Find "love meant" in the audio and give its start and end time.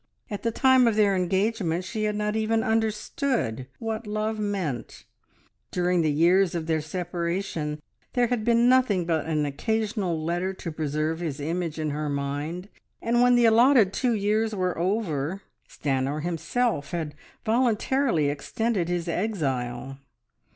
4.07-5.05